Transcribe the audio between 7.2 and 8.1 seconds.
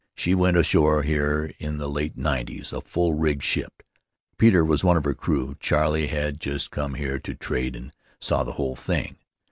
trade, and